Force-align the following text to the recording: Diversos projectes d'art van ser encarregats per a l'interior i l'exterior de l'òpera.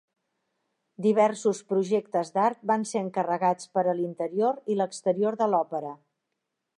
Diversos 1.05 1.59
projectes 1.73 2.31
d'art 2.37 2.65
van 2.73 2.87
ser 2.93 3.03
encarregats 3.07 3.69
per 3.77 3.83
a 3.85 3.95
l'interior 3.99 4.59
i 4.73 4.79
l'exterior 4.81 5.41
de 5.43 5.53
l'òpera. 5.55 5.97